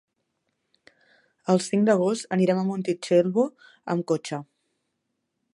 [1.53, 3.47] El cinc d'agost anirem a Montitxelvo
[3.97, 4.45] amb cotxe.